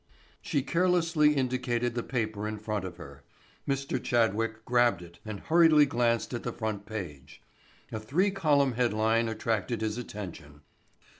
[0.41, 3.21] She carelessly indicated the paper in front of her.
[3.67, 4.03] Mr.
[4.03, 7.39] Chadwick grabbed it and hurriedly glanced at the front page.
[7.91, 10.61] A three column headline attracted his attention.